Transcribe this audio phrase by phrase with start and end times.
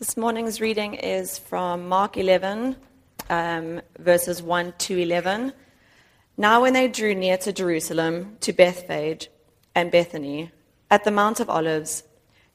[0.00, 2.74] This morning's reading is from Mark 11,
[3.28, 5.52] um, verses 1 to 11.
[6.38, 9.28] Now, when they drew near to Jerusalem, to Bethphage
[9.74, 10.52] and Bethany,
[10.90, 12.04] at the Mount of Olives,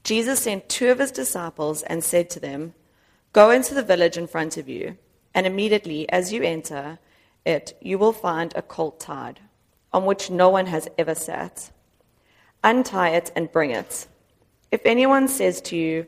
[0.04, 2.74] Jesus sent two of his disciples and said to them,
[3.32, 4.98] Go into the village in front of you,
[5.36, 6.98] and immediately as you enter
[7.46, 9.40] it, you will find a colt tied,
[9.94, 11.70] on which no one has ever sat.
[12.64, 14.08] Untie it and bring it.
[14.72, 16.08] If anyone says to you,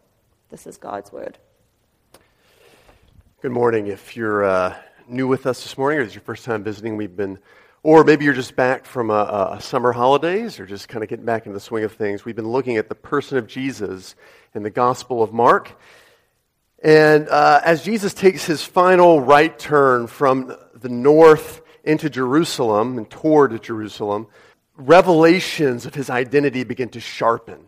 [0.51, 1.37] This is God's word.
[3.41, 3.87] Good morning.
[3.87, 4.75] If you're uh,
[5.07, 7.39] new with us this morning, or it's your first time visiting, we've been,
[7.83, 11.23] or maybe you're just back from a, a summer holidays, or just kind of getting
[11.23, 14.15] back in the swing of things, we've been looking at the person of Jesus
[14.53, 15.79] in the Gospel of Mark.
[16.83, 23.09] And uh, as Jesus takes his final right turn from the north into Jerusalem and
[23.09, 24.27] toward Jerusalem,
[24.75, 27.67] revelations of his identity begin to sharpen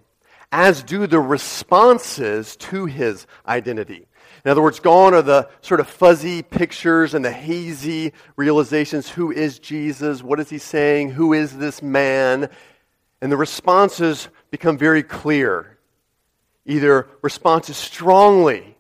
[0.54, 4.06] as do the responses to his identity.
[4.46, 9.10] In other words, gone are the sort of fuzzy pictures and the hazy realizations.
[9.10, 10.22] Who is Jesus?
[10.22, 11.10] What is he saying?
[11.10, 12.50] Who is this man?
[13.20, 15.80] And the responses become very clear.
[16.68, 18.78] Either responses strongly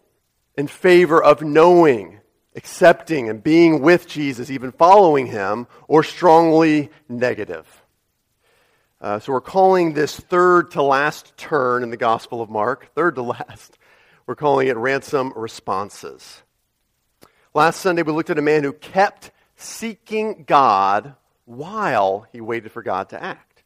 [0.55, 2.19] in favor of knowing,
[2.55, 7.82] accepting, and being with Jesus, even following him, or strongly negative.
[9.03, 13.15] Uh, so we're calling this third to last turn in the Gospel of Mark, third
[13.15, 13.77] to last,
[14.25, 16.41] we're calling it ransom responses.
[17.53, 22.81] Last Sunday, we looked at a man who kept seeking God while he waited for
[22.81, 23.65] God to act.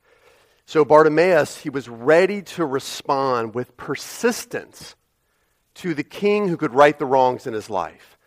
[0.65, 4.95] So Bartimaeus, he was ready to respond with persistence
[5.75, 8.17] to the king who could right the wrongs in his life.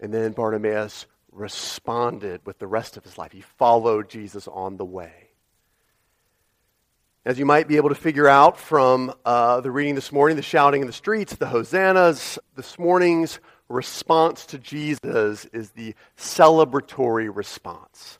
[0.00, 3.30] And then Bartimaeus responded with the rest of his life.
[3.30, 5.27] He followed Jesus on the way.
[7.28, 10.42] As you might be able to figure out from uh, the reading this morning, the
[10.42, 18.18] shouting in the streets, the hosannas, this morning's response to Jesus is the celebratory response.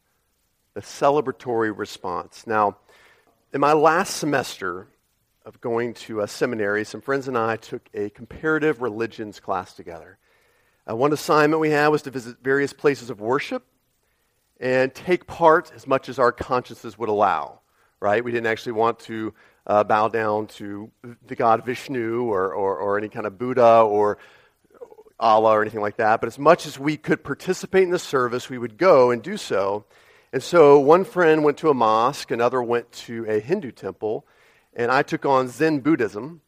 [0.74, 2.46] The celebratory response.
[2.46, 2.76] Now,
[3.54, 4.88] in my last semester
[5.46, 10.18] of going to a seminary, some friends and I took a comparative religions class together.
[10.86, 13.64] Uh, one assignment we had was to visit various places of worship
[14.60, 17.60] and take part as much as our consciences would allow
[18.00, 18.22] right?
[18.22, 19.34] We didn't actually want to
[19.66, 20.90] uh, bow down to
[21.26, 24.18] the god Vishnu or, or, or any kind of Buddha or
[25.20, 26.20] Allah or anything like that.
[26.20, 29.36] But as much as we could participate in the service, we would go and do
[29.36, 29.84] so.
[30.32, 34.26] And so one friend went to a mosque, another went to a Hindu temple,
[34.74, 36.42] and I took on Zen Buddhism.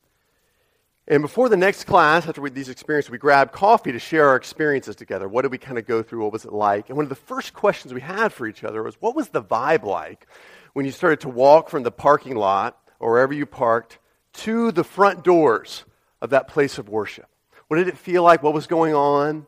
[1.08, 4.36] And before the next class, after we, these experiences, we grabbed coffee to share our
[4.36, 5.28] experiences together.
[5.28, 6.22] What did we kind of go through?
[6.22, 6.88] What was it like?
[6.88, 9.42] And one of the first questions we had for each other was, what was the
[9.42, 10.28] vibe like
[10.72, 13.98] when you started to walk from the parking lot or wherever you parked
[14.32, 15.84] to the front doors
[16.20, 17.28] of that place of worship?
[17.68, 18.42] What did it feel like?
[18.42, 19.46] What was going on?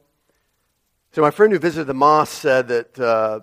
[1.13, 3.41] So, my friend who visited the mosque said that, uh,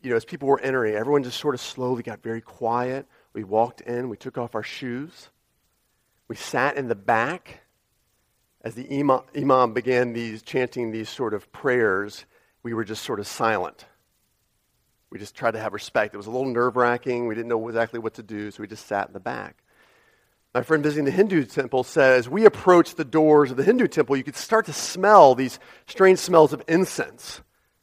[0.00, 3.06] you know, as people were entering, everyone just sort of slowly got very quiet.
[3.34, 5.30] We walked in, we took off our shoes,
[6.28, 7.60] we sat in the back.
[8.62, 12.24] As the imam, imam began these chanting these sort of prayers,
[12.62, 13.86] we were just sort of silent.
[15.12, 16.14] We just tried to have respect.
[16.14, 17.26] It was a little nerve wracking.
[17.26, 19.62] We didn't know exactly what to do, so we just sat in the back.
[20.54, 23.88] My friend visiting the Hindu temple said, as we approached the doors of the Hindu
[23.88, 27.42] temple, you could start to smell these strange smells of incense,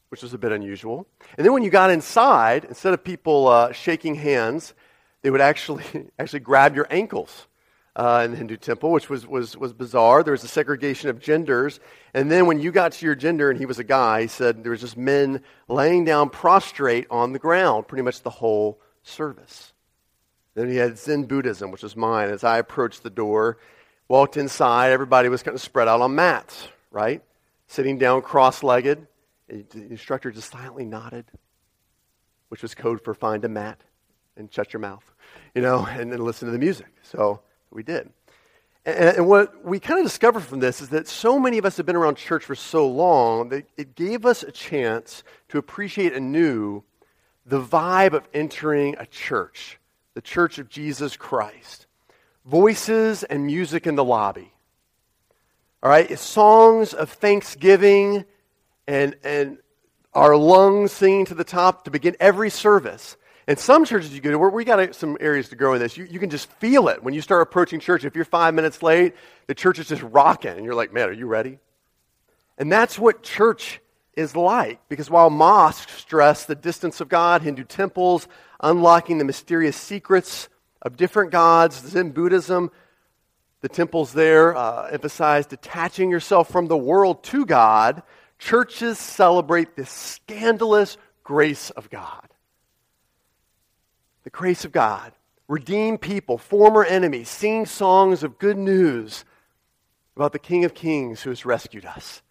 [0.09, 1.05] which was a bit unusual.
[1.37, 4.73] And then when you got inside, instead of people uh, shaking hands,
[5.21, 5.83] they would actually,
[6.17, 7.45] actually grab your ankles
[7.95, 10.23] uh, in the Hindu temple, which was, was, was bizarre.
[10.23, 11.79] There was a segregation of genders.
[12.13, 14.63] And then when you got to your gender and he was a guy, he said
[14.63, 19.73] there was just men laying down prostrate on the ground pretty much the whole service.
[20.55, 22.29] Then he had Zen Buddhism, which was mine.
[22.29, 23.57] As I approached the door,
[24.07, 27.23] walked inside, everybody was kind of spread out on mats, right?
[27.69, 29.07] sitting down cross legged.
[29.47, 31.25] The instructor just silently nodded,
[32.49, 33.81] which was code for find a mat
[34.35, 35.09] and shut your mouth,
[35.55, 36.91] you know, and then listen to the music.
[37.03, 37.41] So
[37.71, 38.09] we did.
[38.85, 41.77] And, and what we kind of discovered from this is that so many of us
[41.77, 46.13] have been around church for so long that it gave us a chance to appreciate
[46.13, 46.83] anew
[47.45, 49.79] the vibe of entering a church,
[50.13, 51.87] the church of Jesus Christ.
[52.45, 54.51] Voices and music in the lobby.
[55.81, 58.25] All right, it's songs of thanksgiving
[58.87, 59.59] and, and
[60.13, 63.15] our lungs singing to the top to begin every service.
[63.49, 65.97] And some churches you go to, we got some areas to grow in this.
[65.97, 68.05] You, you can just feel it when you start approaching church.
[68.05, 69.15] If you're five minutes late,
[69.47, 71.57] the church is just rocking, and you're like, man, are you ready?
[72.59, 73.81] And that's what church
[74.13, 74.87] is like.
[74.87, 78.27] Because while mosques stress the distance of God, Hindu temples,
[78.59, 80.47] unlocking the mysterious secrets
[80.83, 82.69] of different gods, Zen Buddhism,
[83.61, 88.03] the temples there uh, emphasize detaching yourself from the world to God.
[88.37, 92.29] Churches celebrate the scandalous grace of God
[94.29, 95.11] the grace of God,
[95.47, 99.25] redeemed people, former enemies, sing songs of good news
[100.15, 102.21] about the King of Kings who has rescued us.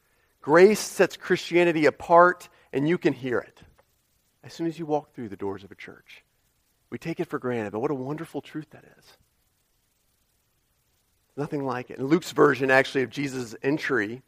[0.40, 3.62] Grace sets Christianity apart, and you can hear it
[4.44, 6.22] as soon as you walk through the doors of a church.
[6.88, 9.04] We take it for granted, but what a wonderful truth that is.
[11.36, 11.98] Nothing like it.
[11.98, 14.22] In Luke's version, actually, of Jesus' entry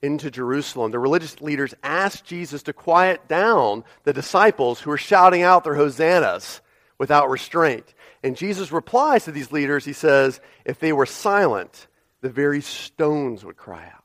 [0.00, 5.42] into Jerusalem, the religious leaders asked Jesus to quiet down the disciples who were shouting
[5.42, 6.62] out their hosannas
[6.98, 7.94] without restraint.
[8.22, 11.86] And Jesus replies to these leaders, he says, if they were silent,
[12.20, 14.04] the very stones would cry out.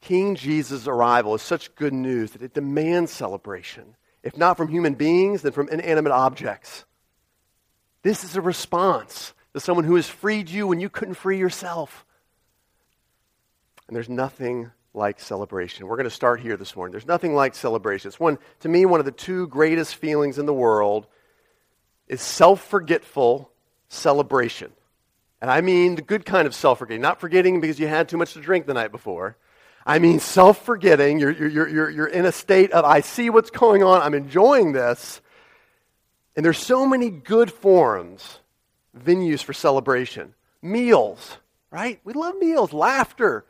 [0.00, 4.94] King Jesus' arrival is such good news that it demands celebration, if not from human
[4.94, 6.84] beings, then from inanimate objects.
[8.02, 12.04] This is a response to someone who has freed you when you couldn't free yourself.
[13.88, 15.86] And there's nothing like celebration.
[15.86, 16.92] We're going to start here this morning.
[16.92, 18.08] There's nothing like celebration.
[18.08, 21.06] It's one, to me, one of the two greatest feelings in the world
[22.08, 23.50] is self forgetful
[23.88, 24.72] celebration.
[25.40, 28.16] And I mean the good kind of self forgetting, not forgetting because you had too
[28.16, 29.36] much to drink the night before.
[29.84, 31.18] I mean self forgetting.
[31.18, 34.72] You're, you're, you're, you're in a state of, I see what's going on, I'm enjoying
[34.72, 35.20] this.
[36.34, 38.40] And there's so many good forms,
[38.98, 40.34] venues for celebration.
[40.60, 41.38] Meals,
[41.70, 42.00] right?
[42.04, 43.46] We love meals, laughter,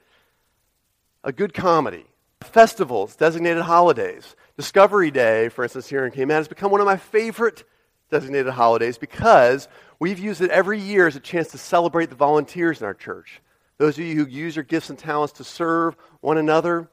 [1.25, 2.07] a good comedy,
[2.43, 4.37] festivals, designated holidays.
[4.57, 7.65] Discovery Day, for instance, here in Cayman, has become one of my favorite
[8.11, 9.69] designated holidays because
[9.99, 13.41] we've used it every year as a chance to celebrate the volunteers in our church.
[13.79, 16.89] Those of you who use your gifts and talents to serve one another,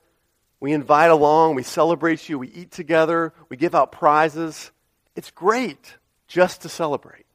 [0.60, 4.72] we invite along, we celebrate you, we eat together, we give out prizes.
[5.16, 7.26] It's great just to celebrate.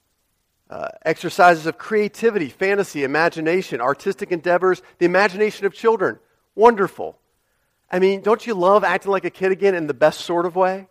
[0.71, 6.19] Uh, exercises of creativity, fantasy, imagination, artistic endeavors, the imagination of children.
[6.55, 7.19] Wonderful.
[7.91, 10.57] I mean, don't you love acting like a kid again in the best sort of
[10.57, 10.89] way?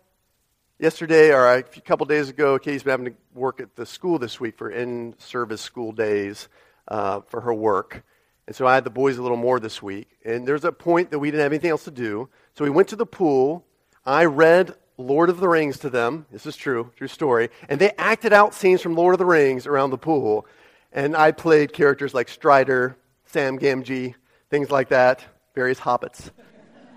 [0.80, 4.38] Yesterday, or a couple days ago, Katie's been having to work at the school this
[4.38, 6.48] week for in service school days
[6.86, 8.04] uh, for her work.
[8.46, 10.06] And so I had the boys a little more this week.
[10.24, 12.28] And there's a point that we didn't have anything else to do.
[12.54, 13.66] So we went to the pool.
[14.06, 16.26] I read Lord of the Rings to them.
[16.30, 17.48] This is true, true story.
[17.68, 20.46] And they acted out scenes from Lord of the Rings around the pool.
[20.92, 22.96] And I played characters like Strider,
[23.26, 24.14] Sam Gamgee,
[24.48, 25.24] things like that,
[25.56, 26.30] various hobbits.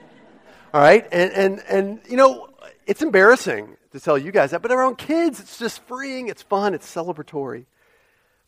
[0.73, 1.07] All right?
[1.11, 2.47] And, and, and, you know,
[2.85, 6.73] it's embarrassing to tell you guys that, but around kids, it's just freeing, it's fun,
[6.73, 7.65] it's celebratory.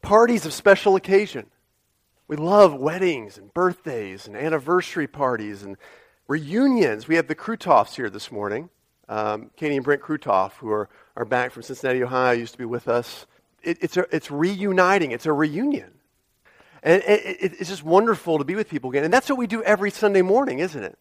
[0.01, 1.47] Parties of special occasion.
[2.27, 5.77] We love weddings and birthdays and anniversary parties and
[6.27, 7.07] reunions.
[7.07, 8.69] We have the Krutoffs here this morning.
[9.09, 12.65] Um, Katie and Brent Krutoff, who are, are back from Cincinnati, Ohio, used to be
[12.65, 13.25] with us.
[13.61, 15.91] It, it's, a, it's reuniting, it's a reunion.
[16.81, 19.03] And it, it, it's just wonderful to be with people again.
[19.03, 20.97] And that's what we do every Sunday morning, isn't it?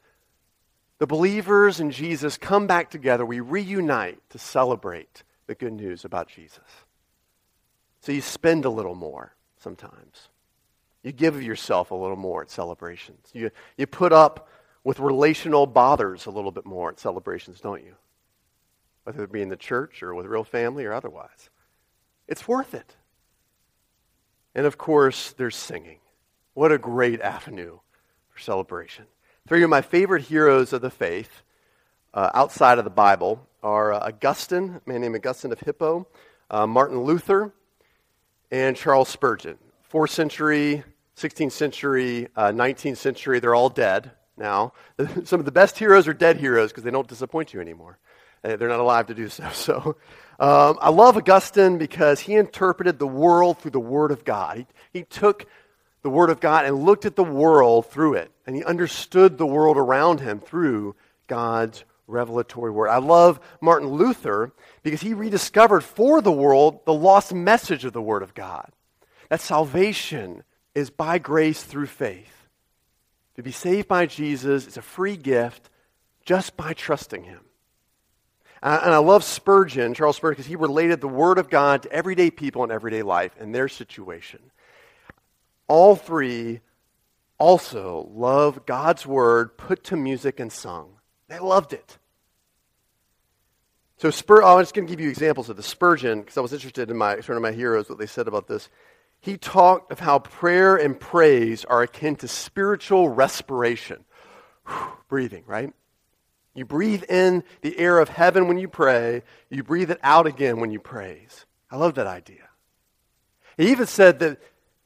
[1.02, 3.26] The believers in Jesus come back together.
[3.26, 6.60] We reunite to celebrate the good news about Jesus.
[8.02, 10.28] So you spend a little more sometimes.
[11.02, 13.30] You give yourself a little more at celebrations.
[13.32, 14.48] You, you put up
[14.84, 17.96] with relational bothers a little bit more at celebrations, don't you?
[19.02, 21.50] Whether it be in the church or with real family or otherwise.
[22.28, 22.94] It's worth it.
[24.54, 25.98] And of course, there's singing.
[26.54, 27.80] What a great avenue
[28.28, 29.06] for celebration.
[29.48, 31.42] Three of my favorite heroes of the faith
[32.14, 36.06] uh, outside of the Bible are uh, Augustine, a man named Augustine of Hippo,
[36.48, 37.52] uh, Martin Luther,
[38.52, 39.58] and Charles Spurgeon.
[39.82, 40.84] Fourth century,
[41.16, 44.74] 16th century, 19th uh, century, they're all dead now.
[45.24, 47.98] Some of the best heroes are dead heroes because they don't disappoint you anymore.
[48.44, 49.48] Uh, they're not alive to do so.
[49.52, 49.96] So
[50.38, 54.58] um, I love Augustine because he interpreted the world through the Word of God.
[54.92, 55.46] He, he took
[56.02, 58.30] the Word of God and looked at the world through it.
[58.46, 62.88] And he understood the world around him through God's revelatory Word.
[62.88, 68.02] I love Martin Luther because he rediscovered for the world the lost message of the
[68.02, 68.72] Word of God
[69.32, 70.44] that salvation
[70.74, 72.48] is by grace through faith.
[73.36, 75.70] To be saved by Jesus is a free gift
[76.22, 77.40] just by trusting Him.
[78.62, 82.30] And I love Spurgeon, Charles Spurgeon, because he related the Word of God to everyday
[82.30, 84.38] people in everyday life and their situation.
[85.68, 86.60] All three
[87.38, 90.94] also love God's Word put to music and sung.
[91.28, 91.98] They loved it.
[93.96, 96.40] So Spur, oh, I'm just going to give you examples of the Spurgeon because I
[96.40, 98.68] was interested in my sort of my heroes what they said about this.
[99.20, 104.04] He talked of how prayer and praise are akin to spiritual respiration.
[104.66, 105.72] Whew, breathing, right?
[106.54, 109.22] You breathe in the air of heaven when you pray.
[109.48, 111.46] You breathe it out again when you praise.
[111.70, 112.48] I love that idea.
[113.56, 114.40] He even said that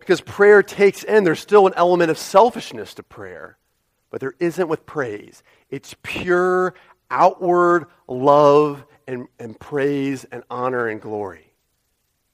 [0.07, 3.59] because prayer takes in, there's still an element of selfishness to prayer,
[4.09, 5.43] but there isn't with praise.
[5.69, 6.75] It's pure,
[7.11, 11.53] outward love and, and praise and honor and glory.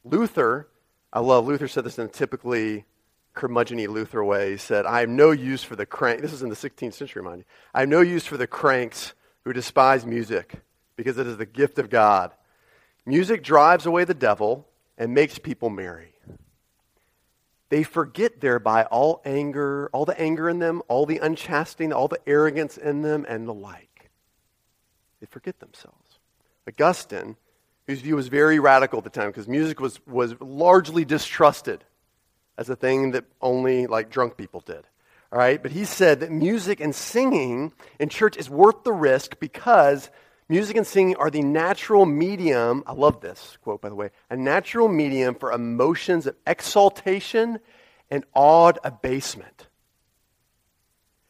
[0.04, 0.68] Luther,
[1.10, 2.84] I love, Luther said this in a typically
[3.32, 4.50] curmudgeon Luther way.
[4.50, 6.20] He said, I have no use for the crank.
[6.20, 7.44] This is in the 16th century, mind you.
[7.72, 9.14] I have no use for the cranks
[9.44, 10.56] who despise music
[10.94, 12.32] because it is the gift of God.
[13.06, 16.11] Music drives away the devil and makes people merry.
[17.72, 22.20] They forget thereby all anger, all the anger in them, all the unchastity, all the
[22.26, 24.10] arrogance in them, and the like.
[25.20, 26.18] They forget themselves.
[26.68, 27.34] Augustine,
[27.86, 31.82] whose view was very radical at the time because music was, was largely distrusted
[32.58, 34.86] as a thing that only like drunk people did.
[35.32, 39.40] All right, but he said that music and singing in church is worth the risk
[39.40, 40.10] because
[40.52, 42.84] music and singing are the natural medium.
[42.86, 47.58] I love this quote, by the way a natural medium for emotions of exaltation
[48.10, 49.68] and awed abasement.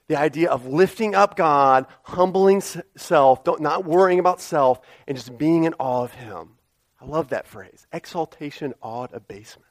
[0.09, 2.63] The idea of lifting up God, humbling
[2.97, 6.57] self, not worrying about self, and just being in awe of Him.
[7.01, 9.69] I love that phrase exaltation, awed abasement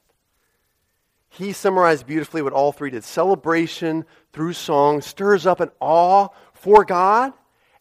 [1.34, 3.04] he summarized beautifully what all three did.
[3.04, 4.04] Celebration
[4.34, 7.32] through song stirs up an awe for God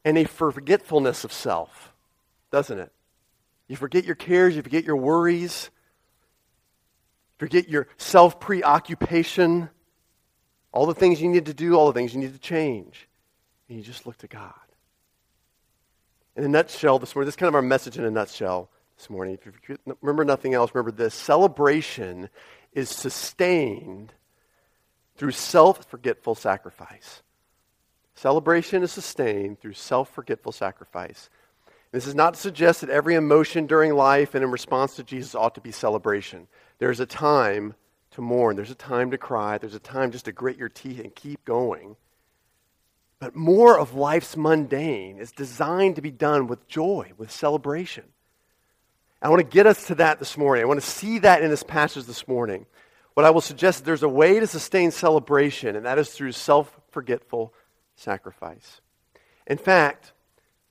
[0.03, 1.93] and a forgetfulness of self,
[2.51, 2.91] doesn't it?
[3.67, 5.69] You forget your cares, you forget your worries,
[7.37, 9.69] forget your self preoccupation,
[10.71, 13.07] all the things you need to do, all the things you need to change.
[13.69, 14.53] And you just look to God.
[16.35, 19.09] In a nutshell, this morning, this is kind of our message in a nutshell this
[19.09, 19.35] morning.
[19.35, 22.29] If you remember nothing else, remember this celebration
[22.73, 24.13] is sustained
[25.15, 27.21] through self forgetful sacrifice.
[28.21, 31.31] Celebration is sustained through self forgetful sacrifice.
[31.91, 35.33] This is not to suggest that every emotion during life and in response to Jesus
[35.33, 36.47] ought to be celebration.
[36.77, 37.73] There's a time
[38.11, 40.99] to mourn, there's a time to cry, there's a time just to grit your teeth
[40.99, 41.95] and keep going.
[43.17, 48.03] But more of life's mundane is designed to be done with joy, with celebration.
[49.19, 50.61] I want to get us to that this morning.
[50.61, 52.67] I want to see that in this passage this morning.
[53.15, 56.33] What I will suggest is there's a way to sustain celebration, and that is through
[56.33, 57.51] self forgetful
[58.01, 58.81] sacrifice.
[59.47, 60.13] In fact,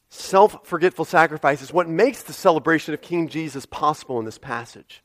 [0.09, 5.03] self forgetful sacrifice is what makes the celebration of King Jesus possible in this passage.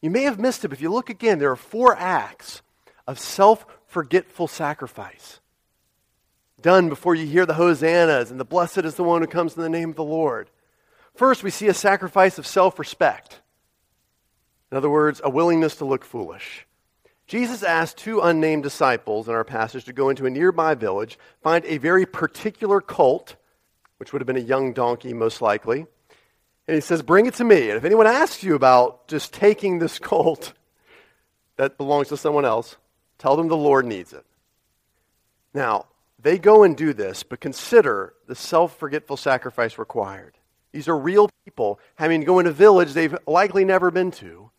[0.00, 2.62] You may have missed it, but if you look again, there are four acts
[3.06, 5.40] of self forgetful sacrifice
[6.62, 9.62] done before you hear the hosannas and the blessed is the one who comes in
[9.62, 10.48] the name of the Lord.
[11.14, 13.40] First, we see a sacrifice of self respect.
[14.70, 16.66] In other words, a willingness to look foolish.
[17.32, 21.64] Jesus asked two unnamed disciples in our passage to go into a nearby village, find
[21.64, 23.36] a very particular colt,
[23.96, 25.86] which would have been a young donkey most likely,
[26.68, 27.70] and he says, Bring it to me.
[27.70, 30.52] And if anyone asks you about just taking this colt
[31.56, 32.76] that belongs to someone else,
[33.16, 34.26] tell them the Lord needs it.
[35.54, 35.86] Now,
[36.18, 40.36] they go and do this, but consider the self forgetful sacrifice required.
[40.72, 44.50] These are real people having to go in a village they've likely never been to.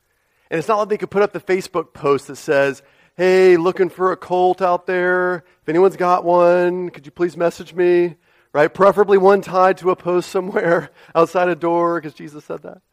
[0.53, 2.83] And it's not like they could put up the Facebook post that says,
[3.17, 5.45] hey, looking for a colt out there.
[5.63, 8.17] If anyone's got one, could you please message me?
[8.53, 8.71] Right?
[8.71, 12.83] Preferably one tied to a post somewhere outside a door, because Jesus said that.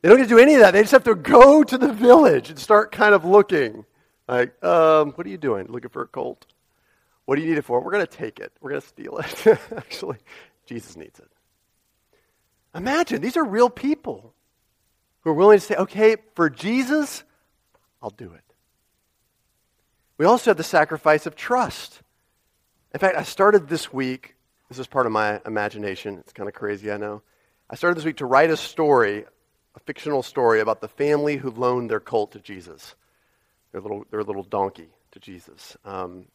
[0.00, 0.70] They don't get to do any of that.
[0.70, 3.84] They just have to go to the village and start kind of looking.
[4.26, 5.66] Like, um, what are you doing?
[5.66, 6.46] Looking for a colt?
[7.26, 7.82] What do you need it for?
[7.82, 8.54] We're going to take it.
[8.62, 9.46] We're going to steal it.
[9.76, 10.16] Actually,
[10.64, 11.30] Jesus needs it.
[12.74, 14.32] Imagine, these are real people
[15.26, 17.24] who are willing to say, okay, for Jesus,
[18.00, 18.54] I'll do it.
[20.18, 22.00] We also have the sacrifice of trust.
[22.94, 24.36] In fact, I started this week,
[24.68, 26.18] this is part of my imagination.
[26.18, 27.22] It's kind of crazy, I know.
[27.68, 29.24] I started this week to write a story,
[29.74, 32.94] a fictional story about the family who loaned their colt to Jesus,
[33.72, 35.76] their little, their little donkey to Jesus.
[35.84, 36.26] Um,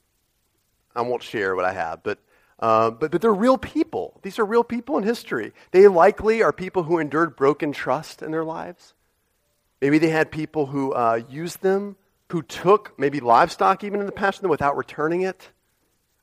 [0.93, 2.19] I won't share what I have, but,
[2.61, 4.19] uh, but, but they're real people.
[4.21, 5.51] These are real people in history.
[5.71, 8.93] They likely are people who endured broken trust in their lives.
[9.81, 11.95] Maybe they had people who uh, used them,
[12.31, 15.49] who took maybe livestock even in the past without returning it,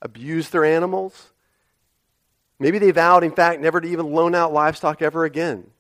[0.01, 1.33] abused their animals.
[2.61, 5.71] Maybe they vowed, in fact, never to even loan out livestock ever again.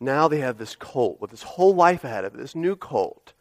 [0.00, 3.34] Now they have this colt with this whole life ahead of it, this new colt,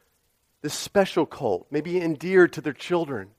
[0.62, 3.30] this special colt, maybe endeared to their children.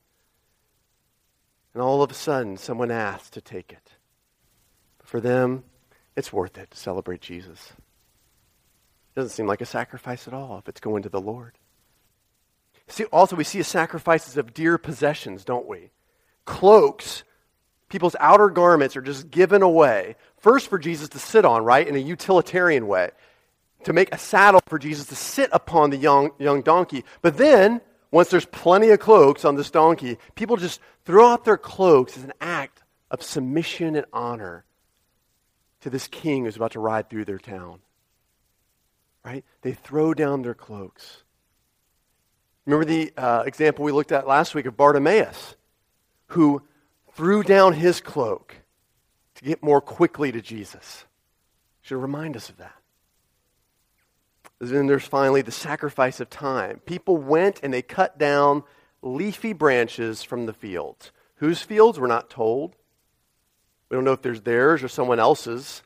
[1.74, 3.92] And all of a sudden, someone asks to take it.
[5.02, 5.64] For them,
[6.16, 7.72] it's worth it to celebrate Jesus.
[9.14, 11.58] It doesn't seem like a sacrifice at all if it's going to the Lord.
[12.88, 15.90] See, also, we see sacrifices of dear possessions, don't we?
[16.44, 17.24] Cloaks,
[17.88, 20.16] people's outer garments are just given away.
[20.38, 23.10] First, for Jesus to sit on, right, in a utilitarian way,
[23.84, 27.04] to make a saddle for Jesus to sit upon the young, young donkey.
[27.20, 27.80] But then,
[28.12, 32.22] once there's plenty of cloaks on this donkey, people just throw out their cloaks as
[32.22, 34.64] an act of submission and honor
[35.80, 37.80] to this king who's about to ride through their town.
[39.24, 39.44] Right?
[39.62, 41.24] They throw down their cloaks.
[42.66, 45.56] Remember the uh, example we looked at last week of Bartimaeus,
[46.28, 46.62] who
[47.14, 48.56] threw down his cloak
[49.36, 51.06] to get more quickly to Jesus.
[51.80, 52.81] Should remind us of that.
[54.70, 56.80] Then there's finally the sacrifice of time.
[56.86, 58.62] People went and they cut down
[59.02, 61.10] leafy branches from the fields.
[61.36, 61.98] Whose fields?
[61.98, 62.76] We're not told.
[63.88, 65.82] We don't know if there's theirs or someone else's.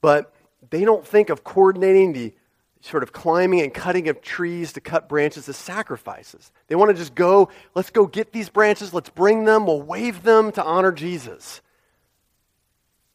[0.00, 0.34] But
[0.70, 2.32] they don't think of coordinating the
[2.80, 6.50] sort of climbing and cutting of trees to cut branches as sacrifices.
[6.66, 10.22] They want to just go, let's go get these branches, let's bring them, we'll wave
[10.24, 11.60] them to honor Jesus.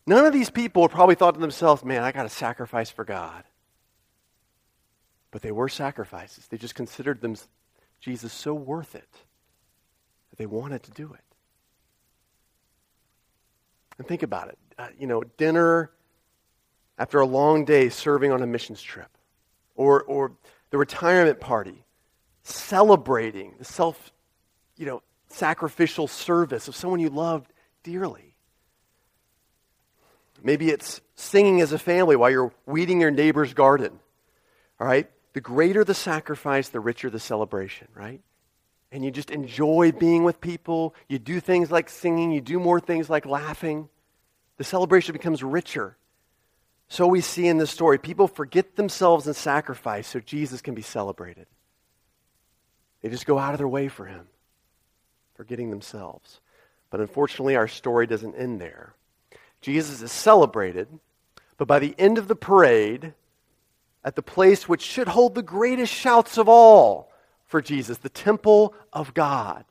[0.08, 3.44] None of these people probably thought to themselves, man, I got to sacrifice for God.
[5.32, 6.48] But they were sacrifices.
[6.48, 7.36] They just considered them,
[8.00, 9.12] Jesus so worth it
[10.30, 11.20] that they wanted to do it.
[13.98, 14.58] And think about it.
[14.78, 15.92] Uh, you know, dinner
[16.98, 19.10] after a long day serving on a missions trip,
[19.76, 20.32] or, or
[20.70, 21.84] the retirement party,
[22.44, 24.12] celebrating the self,
[24.78, 27.52] you know, sacrificial service of someone you loved
[27.84, 28.27] dearly.
[30.44, 34.00] Maybe it's singing as a family while you're weeding your neighbor's garden.
[34.80, 35.10] All right?
[35.34, 38.22] The greater the sacrifice, the richer the celebration, right?
[38.92, 40.96] And you just enjoy being with people.
[41.08, 43.90] You do things like singing, you do more things like laughing.
[44.58, 45.98] The celebration becomes richer.
[46.90, 50.82] So we see in this story, people forget themselves and sacrifice so Jesus can be
[50.82, 51.48] celebrated.
[53.02, 54.28] They just go out of their way for him,
[55.36, 56.40] forgetting themselves.
[56.90, 58.94] But unfortunately, our story doesn't end there.
[59.62, 60.88] Jesus is celebrated,
[61.58, 63.14] but by the end of the parade,
[64.04, 67.12] at the place which should hold the greatest shouts of all
[67.46, 69.66] for Jesus, the temple of God,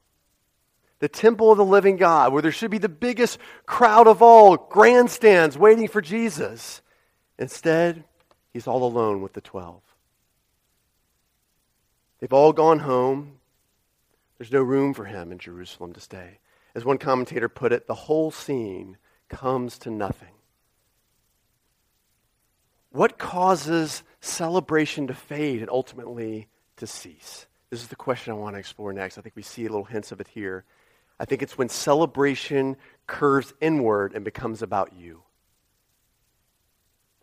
[0.99, 4.57] the temple of the living God, where there should be the biggest crowd of all,
[4.57, 6.83] grandstands waiting for Jesus.
[7.39, 8.05] Instead,
[8.53, 9.83] he's all alone with the twelve.
[12.19, 13.39] They've all gone home.
[14.39, 16.39] There's no room for him in Jerusalem to stay.
[16.75, 18.97] As one commentator put it, the whole scene
[19.29, 20.35] comes to nothing.
[22.91, 27.47] What causes celebration to fade and ultimately to cease?
[27.71, 29.19] This is the question I want to explore next.
[29.19, 30.65] I think we see little hints of it here.
[31.19, 35.23] I think it's when celebration curves inward and becomes about you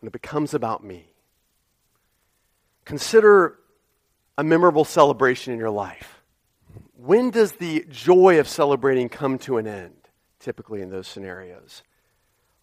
[0.04, 1.08] when it becomes about me.
[2.84, 3.58] Consider
[4.36, 6.22] a memorable celebration in your life.
[6.94, 9.96] When does the joy of celebrating come to an end,
[10.40, 11.82] typically in those scenarios?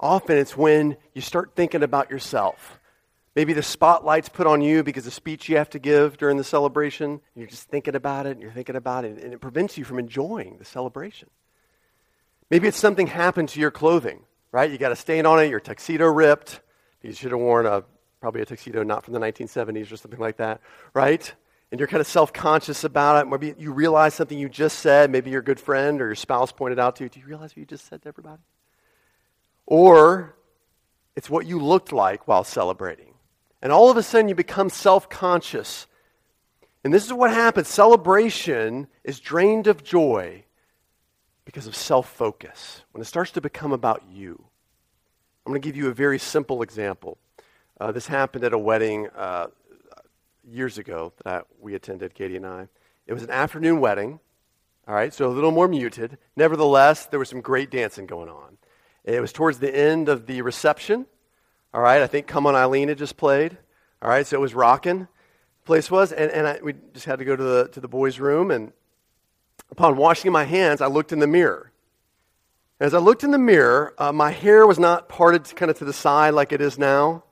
[0.02, 2.80] Often it's when you start thinking about yourself.
[3.36, 6.44] Maybe the spotlight's put on you because of speech you have to give during the
[6.44, 7.22] celebration.
[7.36, 10.00] You're just thinking about it and you're thinking about it, and it prevents you from
[10.00, 11.30] enjoying the celebration.
[12.50, 14.70] Maybe it's something happened to your clothing, right?
[14.70, 16.60] You got a stain on it, your tuxedo ripped,
[17.02, 17.84] you should have worn a,
[18.20, 20.60] probably a tuxedo not from the 1970s or something like that,
[20.94, 21.34] right?
[21.72, 23.30] And you're kind of self conscious about it.
[23.30, 25.10] Maybe you realize something you just said.
[25.10, 27.10] Maybe your good friend or your spouse pointed out to you.
[27.10, 28.42] Do you realize what you just said to everybody?
[29.72, 30.36] Or
[31.16, 33.14] it's what you looked like while celebrating.
[33.62, 35.88] And all of a sudden you become self conscious.
[36.84, 40.44] And this is what happens celebration is drained of joy
[41.46, 42.84] because of self focus.
[42.92, 44.44] When it starts to become about you.
[45.46, 47.18] I'm going to give you a very simple example.
[47.80, 49.48] Uh, this happened at a wedding uh,
[50.46, 52.68] years ago that I, we attended, Katie and I.
[53.08, 54.20] It was an afternoon wedding,
[54.86, 56.18] all right, so a little more muted.
[56.36, 58.58] Nevertheless, there was some great dancing going on.
[59.04, 61.06] It was towards the end of the reception,
[61.74, 62.02] all right.
[62.02, 63.58] I think Come On Eileen had just played,
[64.02, 65.08] all right, so it was rocking.
[65.66, 68.20] place was, and, and I, we just had to go to the, to the boys'
[68.20, 68.52] room.
[68.52, 68.74] And
[69.72, 71.72] upon washing my hands, I looked in the mirror.
[72.80, 75.86] As I looked in the mirror, uh, my hair was not parted kind of to
[75.86, 77.24] the side like it is now,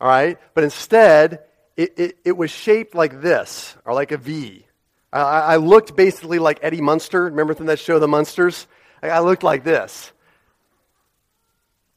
[0.00, 0.38] all right?
[0.54, 1.40] But instead,
[1.76, 4.66] it, it, it was shaped like this, or like a V.
[5.12, 7.24] I, I looked basically like Eddie Munster.
[7.24, 8.66] Remember from that show, The Munsters?
[9.02, 10.12] I, I looked like this.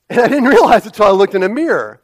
[0.10, 2.02] And I didn't realize it until I looked in a mirror.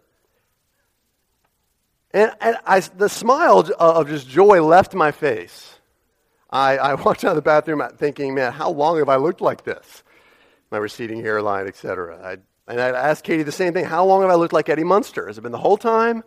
[2.11, 5.75] And, and I, the smile uh, of just joy left my face.
[6.49, 9.63] I, I walked out of the bathroom thinking, man, how long have I looked like
[9.63, 10.03] this?
[10.71, 12.39] My receding hairline, etc.
[12.67, 13.85] And I asked Katie the same thing.
[13.85, 15.27] How long have I looked like Eddie Munster?
[15.27, 16.23] Has it been the whole time?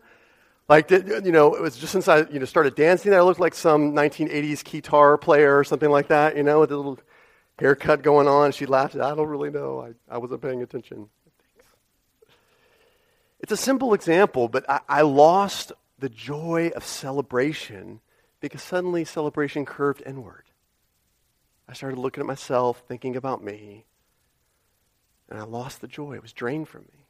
[0.68, 3.22] Like, did, you know, it was just since I you know, started dancing that I
[3.22, 6.98] looked like some 1980s guitar player or something like that, you know, with a little
[7.58, 8.52] haircut going on.
[8.52, 8.96] She laughed.
[8.96, 9.80] I don't really know.
[9.80, 11.08] I, I wasn't paying attention.
[13.42, 18.00] It's a simple example, but I, I lost the joy of celebration
[18.40, 20.44] because suddenly celebration curved inward.
[21.68, 23.84] I started looking at myself, thinking about me,
[25.28, 26.14] and I lost the joy.
[26.14, 27.06] It was drained from me.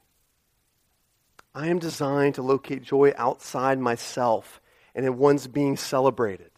[1.55, 4.61] I am designed to locate joy outside myself
[4.95, 6.51] and in one's being celebrated.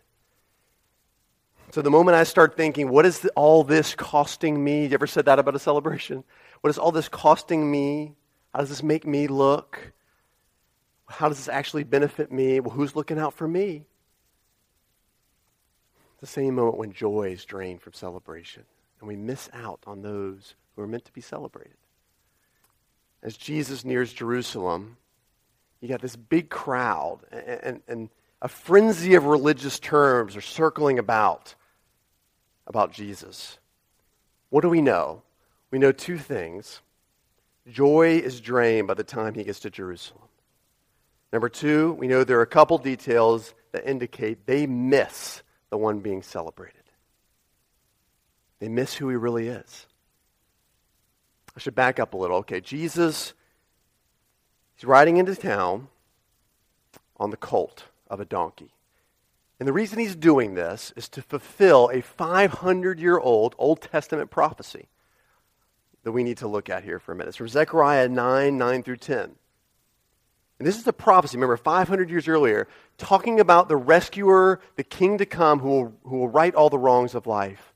[1.72, 4.86] So the moment I start thinking, what is all this costing me?
[4.86, 6.22] You ever said that about a celebration?
[6.60, 8.14] What is all this costing me?
[8.54, 9.92] How does this make me look?
[11.08, 12.60] How does this actually benefit me?
[12.60, 13.84] Well, who's looking out for me?
[16.24, 18.62] the same moment when joy is drained from celebration,
[18.98, 21.76] and we miss out on those who are meant to be celebrated.
[23.22, 24.96] As Jesus nears Jerusalem,
[25.82, 28.08] you got this big crowd, and, and, and
[28.40, 31.54] a frenzy of religious terms are circling about
[32.66, 33.58] about Jesus.
[34.48, 35.20] What do we know?
[35.70, 36.80] We know two things.
[37.68, 40.28] Joy is drained by the time he gets to Jerusalem.
[41.32, 46.00] Number two, we know there are a couple details that indicate they miss the one
[46.00, 46.82] being celebrated.
[48.60, 49.86] They miss who he really is.
[51.56, 52.38] I should back up a little.
[52.38, 53.32] Okay, Jesus,
[54.74, 55.88] he's riding into town
[57.16, 58.74] on the colt of a donkey.
[59.58, 64.30] And the reason he's doing this is to fulfill a 500 year old Old Testament
[64.30, 64.88] prophecy
[66.04, 67.28] that we need to look at here for a minute.
[67.28, 69.34] It's from Zechariah 9 9 through 10.
[70.58, 75.18] And this is a prophecy, remember, 500 years earlier, talking about the rescuer, the king
[75.18, 77.74] to come, who will, who will right all the wrongs of life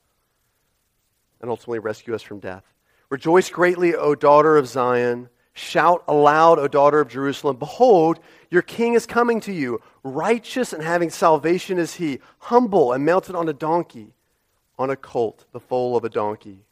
[1.41, 2.65] and ultimately rescue us from death.
[3.11, 5.29] Rejoice greatly, O daughter of Zion.
[5.55, 7.57] Shout aloud, O daughter of Jerusalem.
[7.57, 9.81] Behold, your king is coming to you.
[10.05, 14.15] Righteous and having salvation is he, humble and mounted on a donkey,
[14.79, 16.65] on a colt, the foal of a donkey.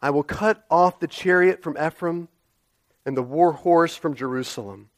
[0.00, 2.28] I will cut off the chariot from Ephraim
[3.04, 4.90] and the war horse from Jerusalem.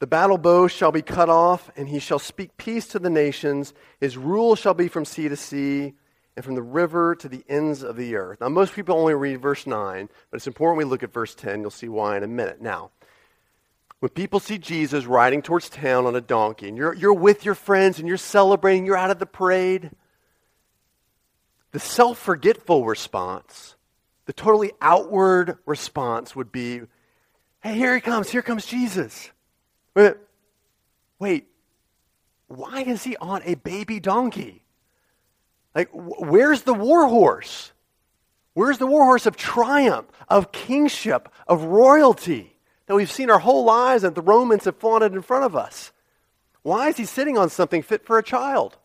[0.00, 3.74] The battle bow shall be cut off, and he shall speak peace to the nations.
[4.00, 5.94] His rule shall be from sea to sea,
[6.36, 8.40] and from the river to the ends of the earth.
[8.40, 11.62] Now, most people only read verse 9, but it's important we look at verse 10.
[11.62, 12.60] You'll see why in a minute.
[12.60, 12.92] Now,
[13.98, 17.56] when people see Jesus riding towards town on a donkey, and you're, you're with your
[17.56, 19.90] friends and you're celebrating, you're out of the parade,
[21.72, 23.74] the self forgetful response,
[24.28, 26.82] the totally outward response would be,
[27.64, 29.32] hey, here he comes, here comes Jesus.
[29.96, 30.14] Wait,
[31.18, 31.48] wait
[32.48, 34.62] why is he on a baby donkey?
[35.74, 37.72] Like, where's the war horse?
[38.54, 43.64] Where's the war horse of triumph, of kingship, of royalty that we've seen our whole
[43.64, 45.92] lives and the Romans have flaunted in front of us?
[46.62, 48.78] Why is he sitting on something fit for a child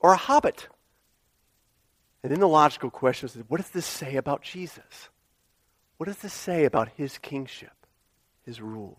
[0.00, 0.68] or a hobbit?
[2.22, 5.08] And then the logical question is what does this say about Jesus?
[5.96, 7.86] What does this say about his kingship,
[8.44, 8.98] his rule?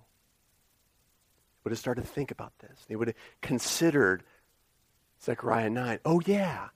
[1.63, 2.85] Would have started to think about this.
[2.87, 4.23] They would have considered
[5.23, 5.99] Zechariah 9.
[6.03, 6.69] Oh, yeah,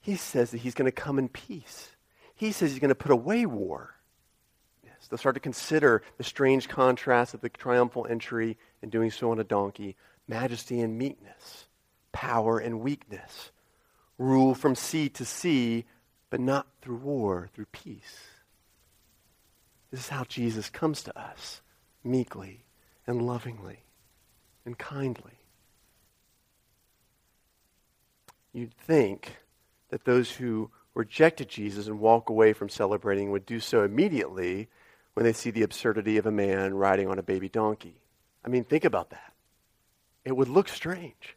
[0.00, 1.90] he says that he's going to come in peace.
[2.34, 3.94] He says he's going to put away war.
[4.84, 9.30] Yes, they'll start to consider the strange contrast of the triumphal entry and doing so
[9.30, 11.68] on a donkey, majesty and meekness,
[12.10, 13.51] power and weakness,
[14.22, 15.84] rule from sea to sea,
[16.30, 18.20] but not through war, through peace.
[19.90, 21.60] This is how Jesus comes to us,
[22.02, 22.64] meekly
[23.06, 23.84] and lovingly
[24.64, 25.38] and kindly.
[28.52, 29.36] You'd think
[29.90, 34.68] that those who rejected Jesus and walk away from celebrating would do so immediately
[35.14, 38.00] when they see the absurdity of a man riding on a baby donkey.
[38.44, 39.32] I mean, think about that.
[40.24, 41.36] It would look strange.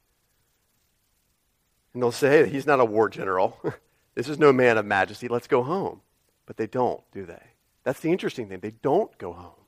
[1.96, 3.58] And they'll say, he's not a war general.
[4.16, 5.30] this is no man of majesty.
[5.30, 6.02] Let's go home.
[6.46, 7.42] But they don't, do they?
[7.86, 8.60] That's the interesting thing.
[8.60, 9.64] They don't go home.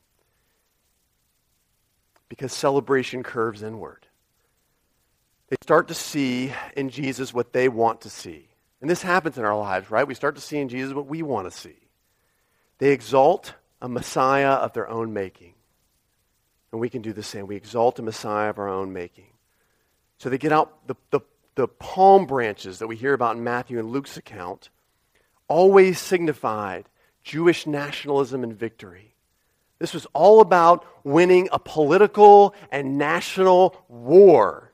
[2.28, 4.08] Because celebration curves inward.
[5.48, 8.50] they start to see in Jesus what they want to see.
[8.82, 10.06] And this happens in our lives, right?
[10.06, 11.78] We start to see in Jesus what we want to see.
[12.80, 15.54] They exalt a Messiah of their own making.
[16.74, 17.48] And we can do the same.
[17.48, 19.28] We exalt a Messiah of our own making.
[20.18, 21.22] So they get out the, the,
[21.58, 24.70] the palm branches that we hear about in Matthew and Luke's account,
[25.48, 26.88] always signified
[27.24, 29.16] Jewish nationalism and victory.
[29.80, 34.72] This was all about winning a political and national war.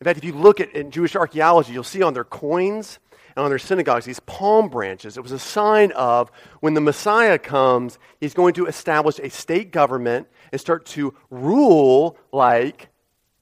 [0.00, 2.98] In fact, if you look at in Jewish archaeology, you'll see on their coins
[3.36, 5.18] and on their synagogues these palm branches.
[5.18, 9.70] It was a sign of when the Messiah comes, he's going to establish a state
[9.70, 12.88] government and start to rule like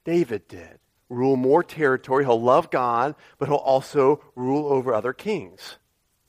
[0.03, 0.79] David did.
[1.13, 2.25] Rule more territory.
[2.25, 5.77] He'll love God, but he'll also rule over other kings.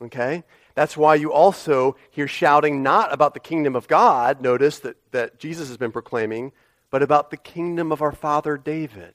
[0.01, 0.45] Okay?
[0.75, 5.39] That's why you also hear shouting not about the kingdom of God, notice that, that
[5.39, 6.53] Jesus has been proclaiming,
[6.91, 9.15] but about the kingdom of our father David.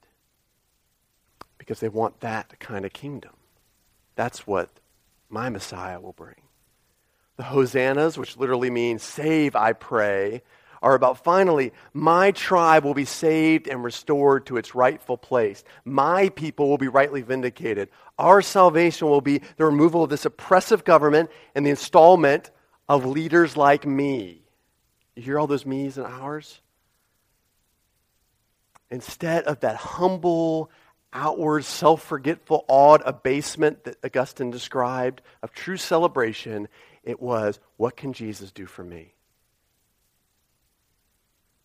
[1.57, 3.33] Because they want that kind of kingdom.
[4.15, 4.69] That's what
[5.29, 6.41] my Messiah will bring.
[7.37, 10.41] The hosannas, which literally means save, I pray,
[10.81, 15.63] are about finally, my tribe will be saved and restored to its rightful place.
[15.85, 17.89] My people will be rightly vindicated.
[18.17, 22.51] Our salvation will be the removal of this oppressive government and the installment
[22.87, 24.41] of leaders like me.
[25.15, 26.61] You hear all those me's and ours?
[28.89, 30.71] Instead of that humble,
[31.13, 36.67] outward, self forgetful, awed abasement that Augustine described of true celebration,
[37.03, 39.13] it was, what can Jesus do for me?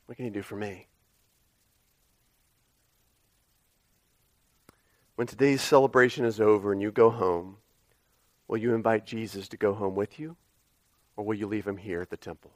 [0.07, 0.89] What can you do for me?
[5.17, 7.59] When today's celebration is over and you go home,
[8.49, 10.37] will you invite Jesus to go home with you?
[11.17, 12.51] Or will you leave him here at the temple?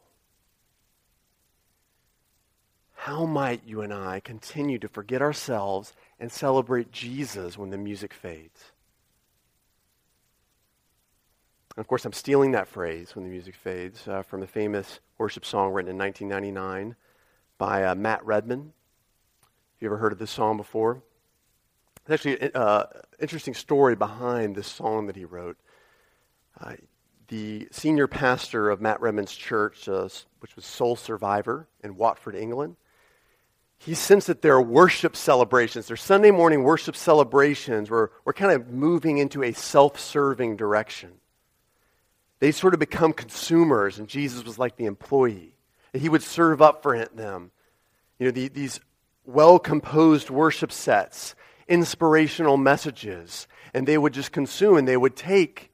[2.95, 8.13] How might you and I continue to forget ourselves and celebrate Jesus when the music
[8.13, 8.73] fades?
[11.77, 14.99] And of course, I'm stealing that phrase, when the music fades, uh, from the famous
[15.17, 16.97] worship song written in 1999
[17.59, 18.73] by uh, Matt Redman.
[19.40, 21.03] Have you ever heard of this song before?
[22.07, 22.87] There's actually an uh,
[23.21, 25.59] interesting story behind this song that he wrote.
[26.59, 26.75] Uh,
[27.27, 30.09] the senior pastor of Matt Redman's church, uh,
[30.40, 32.77] which was Soul Survivor in Watford, England,
[33.77, 38.71] he sensed that their worship celebrations, their Sunday morning worship celebrations, were, were kind of
[38.71, 41.12] moving into a self serving direction.
[42.40, 45.58] They sort of become consumers, and Jesus was like the employee
[45.99, 47.51] that he would serve up for them.
[48.21, 48.79] You know, the, these
[49.25, 51.35] well composed worship sets,
[51.67, 55.73] inspirational messages, and they would just consume and they would take.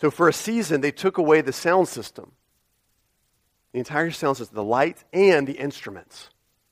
[0.00, 2.32] So for a season, they took away the sound system.
[3.72, 6.30] The entire sound system, the lights and the instruments.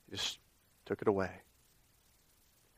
[0.09, 0.39] Just
[0.85, 1.29] took it away.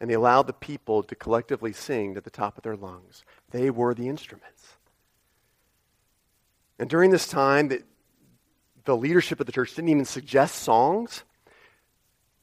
[0.02, 3.24] And they allowed the people to collectively sing at the top of their lungs.
[3.52, 4.76] They were the instruments.
[6.78, 7.72] And during this time,
[8.88, 11.24] the leadership of the church didn't even suggest songs.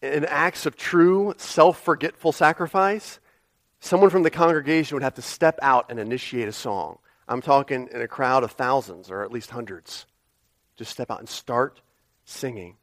[0.02, 3.18] In acts of true self forgetful sacrifice,
[3.80, 6.98] someone from the congregation would have to step out and initiate a song.
[7.26, 10.04] I'm talking in a crowd of thousands or at least hundreds.
[10.76, 11.80] Just step out and start
[12.26, 12.76] singing.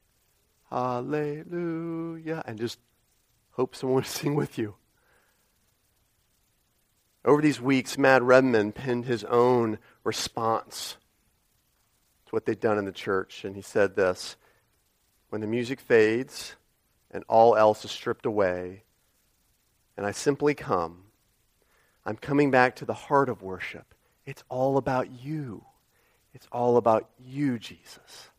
[0.72, 2.42] Hallelujah.
[2.48, 2.80] And just
[3.52, 4.74] hope someone will sing with you.
[7.24, 10.98] Over these weeks, Matt Redman penned his own response
[12.32, 13.46] what they'd done in the church.
[13.46, 14.36] And he said this
[15.30, 16.56] When the music fades
[17.12, 18.84] and all else is stripped away,
[19.98, 21.04] and I simply come,
[22.06, 23.94] I'm coming back to the heart of worship.
[24.26, 25.64] It's all about you.
[26.34, 28.30] It's all about you, Jesus.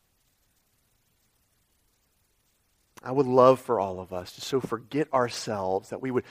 [3.03, 6.23] I would love for all of us to so forget ourselves that we would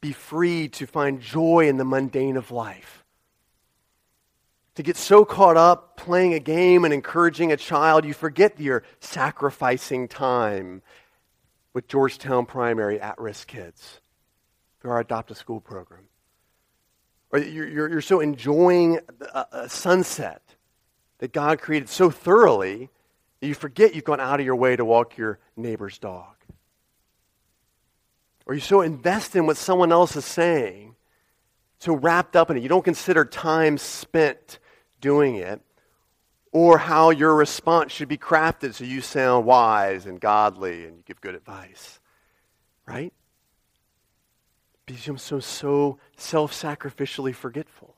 [0.00, 3.04] be free to find joy in the mundane of life
[4.78, 8.84] to get so caught up playing a game and encouraging a child, you forget you're
[9.00, 10.82] sacrificing time
[11.74, 14.00] with Georgetown Primary at risk kids
[14.80, 16.04] through our Adopt a School program.
[17.32, 19.00] Or you're, you're, you're so enjoying
[19.34, 20.42] a, a sunset
[21.18, 22.88] that God created so thoroughly
[23.40, 26.36] that you forget you've gone out of your way to walk your neighbor's dog.
[28.46, 30.94] Or you're so invested in what someone else is saying,
[31.80, 34.60] so wrapped up in it, you don't consider time spent
[35.00, 35.60] doing it,
[36.52, 41.02] or how your response should be crafted so you sound wise and godly and you
[41.06, 42.00] give good advice.
[42.86, 43.12] Right?
[44.86, 47.94] Because you're so, so self sacrificially forgetful.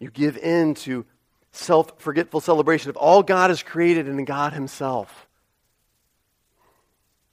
[0.00, 1.06] You give in to
[1.52, 5.28] self forgetful celebration of all God has created and God Himself.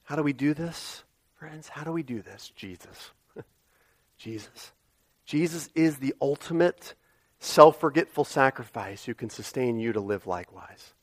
[0.03, 1.03] How do we do this?
[1.39, 2.51] Friends, how do we do this?
[2.55, 3.11] Jesus.
[4.17, 4.71] Jesus.
[5.25, 6.93] Jesus is the ultimate
[7.39, 10.93] self forgetful sacrifice who can sustain you to live likewise.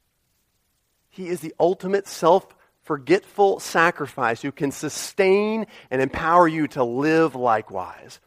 [1.09, 2.46] He is the ultimate self
[2.83, 8.20] forgetful sacrifice who can sustain and empower you to live likewise.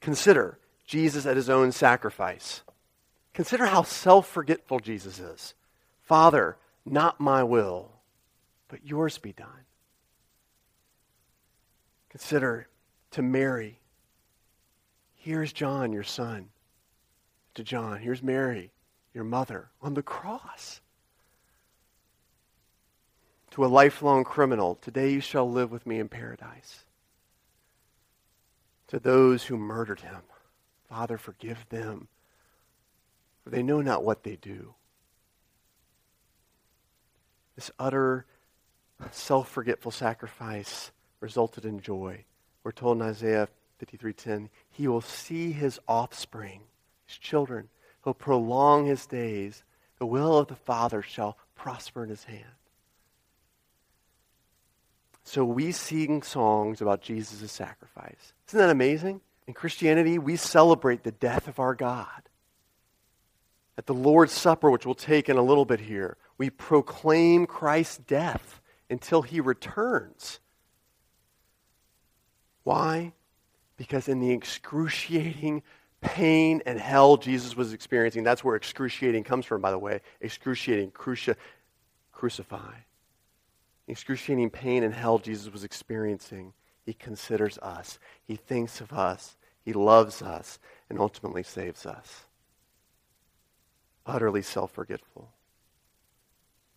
[0.00, 2.62] Consider Jesus at his own sacrifice.
[3.34, 5.54] Consider how self forgetful Jesus is.
[6.02, 7.92] Father, not my will,
[8.68, 9.46] but yours be done.
[12.08, 12.66] Consider
[13.12, 13.78] to Mary,
[15.14, 16.48] here's John, your son.
[17.54, 18.70] To John, here's Mary,
[19.12, 20.80] your mother, on the cross.
[23.52, 26.84] To a lifelong criminal, today you shall live with me in paradise.
[28.88, 30.22] To those who murdered him,
[30.88, 32.08] Father, forgive them,
[33.42, 34.74] for they know not what they do.
[37.56, 38.26] This utter
[39.10, 42.24] self forgetful sacrifice resulted in joy.
[42.62, 46.62] We're told in Isaiah 53:10, he will see his offspring,
[47.10, 47.68] his children.
[48.04, 49.64] He'll prolong his days.
[49.98, 52.44] The will of the Father shall prosper in his hand.
[55.24, 58.32] So we sing songs about Jesus' sacrifice.
[58.48, 59.20] Isn't that amazing?
[59.46, 62.28] In Christianity, we celebrate the death of our God.
[63.76, 67.98] At the Lord's Supper, which we'll take in a little bit here, we proclaim Christ's
[67.98, 70.40] death until he returns.
[72.62, 73.12] Why?
[73.76, 75.62] Because in the excruciating
[76.00, 80.00] pain and hell Jesus was experiencing, that's where excruciating comes from, by the way.
[80.20, 81.36] Excruciating, cruci-
[82.12, 82.74] crucify.
[83.88, 86.52] Excruciating pain and hell Jesus was experiencing,
[86.84, 87.98] he considers us.
[88.24, 89.36] He thinks of us.
[89.62, 90.58] He loves us
[90.88, 92.24] and ultimately saves us.
[94.06, 95.30] Utterly self forgetful.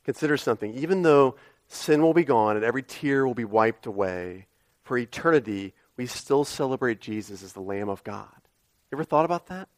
[0.03, 0.73] Consider something.
[0.73, 1.35] Even though
[1.67, 4.47] sin will be gone and every tear will be wiped away,
[4.83, 8.27] for eternity, we still celebrate Jesus as the Lamb of God.
[8.93, 9.69] Ever thought about that?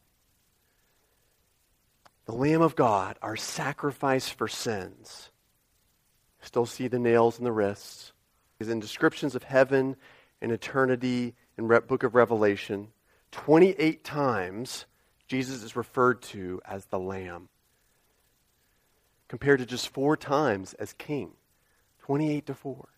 [2.25, 5.29] The Lamb of God, our sacrifice for sins.
[6.41, 8.11] Still see the nails in the wrists.
[8.59, 9.95] Is in descriptions of heaven
[10.41, 12.89] and eternity in Re- book of Revelation.
[13.31, 14.85] 28 times
[15.29, 17.47] Jesus is referred to as the Lamb,
[19.29, 21.31] compared to just four times as King.
[21.99, 22.89] 28 to 4.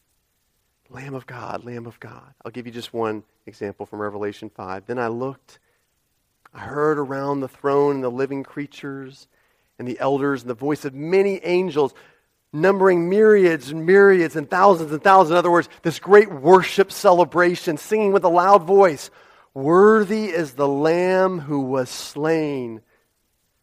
[0.90, 2.34] Lamb of God, Lamb of God.
[2.44, 4.86] I'll give you just one example from Revelation 5.
[4.86, 5.60] Then I looked,
[6.58, 9.28] I heard around the throne and the living creatures
[9.78, 11.94] and the elders and the voice of many angels,
[12.52, 15.32] numbering myriads and myriads and thousands and thousands.
[15.32, 19.12] In other words, this great worship celebration, singing with a loud voice
[19.54, 22.82] Worthy is the Lamb who was slain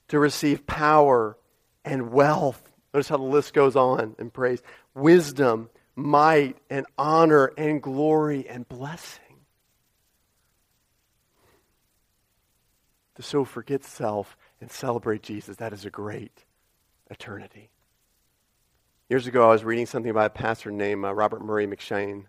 [0.08, 1.36] to receive power
[1.84, 2.62] and wealth.
[2.92, 4.62] Notice how the list goes on in praise.
[4.94, 9.23] Wisdom might and honor and glory and blessing.
[13.16, 16.44] To so forget self and celebrate Jesus, that is a great
[17.10, 17.70] eternity.
[19.08, 22.24] Years ago, I was reading something by a pastor named uh, Robert Murray M'Cheyne,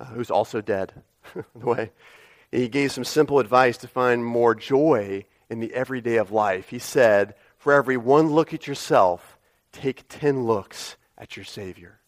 [0.00, 0.92] uh, who's also dead,
[1.34, 1.92] by the way.
[2.50, 6.68] He gave some simple advice to find more joy in the everyday of life.
[6.68, 9.38] He said, For every one look at yourself,
[9.72, 12.00] take ten looks at your Savior.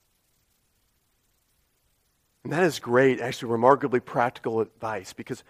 [2.44, 5.42] And that is great, actually, remarkably practical advice because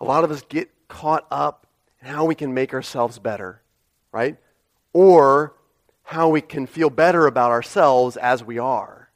[0.00, 1.66] a lot of us get caught up
[2.02, 3.62] in how we can make ourselves better,
[4.12, 4.36] right?
[4.92, 5.54] Or
[6.02, 9.08] how we can feel better about ourselves as we are,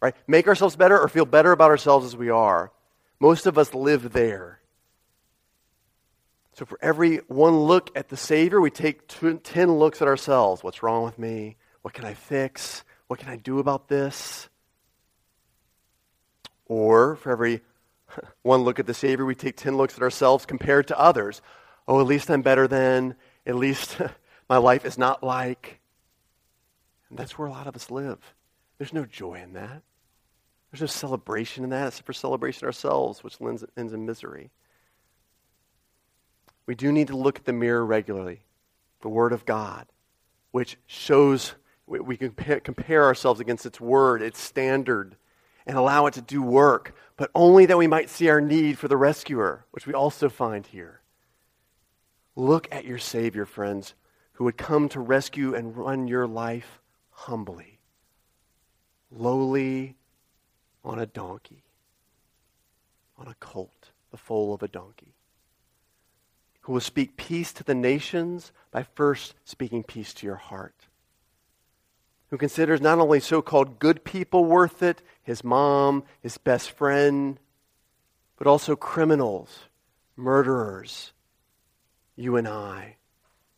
[0.00, 0.14] right?
[0.26, 2.72] Make ourselves better or feel better about ourselves as we are.
[3.20, 4.60] Most of us live there.
[6.54, 10.64] So for every one look at the Savior, we take 10 looks at ourselves.
[10.64, 11.56] What's wrong with me?
[11.82, 12.82] What can I fix?
[13.06, 14.48] What can I do about this?
[16.64, 17.60] Or for every
[18.42, 21.42] one look at the Savior, we take 10 looks at ourselves compared to others.
[21.88, 23.14] Oh, at least I'm better than.
[23.46, 23.98] At least
[24.48, 25.80] my life is not like.
[27.08, 28.18] And that's where a lot of us live.
[28.78, 29.82] There's no joy in that.
[30.70, 33.36] There's no celebration in that except for celebration ourselves, which
[33.76, 34.50] ends in misery.
[36.66, 38.42] We do need to look at the mirror regularly,
[39.00, 39.86] the Word of God,
[40.50, 41.54] which shows
[41.86, 45.16] we, can compare ourselves against its Word, its standard
[45.66, 48.88] and allow it to do work, but only that we might see our need for
[48.88, 51.00] the rescuer, which we also find here.
[52.36, 53.94] Look at your Savior, friends,
[54.34, 56.80] who would come to rescue and run your life
[57.10, 57.80] humbly,
[59.10, 59.96] lowly
[60.84, 61.64] on a donkey,
[63.16, 65.14] on a colt, the foal of a donkey,
[66.60, 70.88] who will speak peace to the nations by first speaking peace to your heart.
[72.30, 77.38] who considers not only so called good people worth it, his mom, his best friend,
[78.36, 79.68] but also criminals,
[80.16, 81.12] murderers,
[82.16, 82.96] you and I,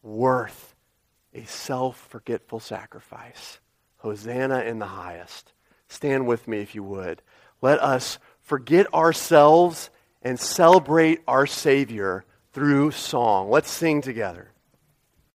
[0.02, 0.74] worth
[1.32, 3.58] a self forgetful sacrifice.
[3.98, 5.52] Hosanna in the highest.
[5.88, 7.22] Stand with me if you would.
[7.60, 9.90] Let us forget ourselves
[10.22, 13.50] and celebrate our Savior through song.
[13.50, 14.50] Let's sing together.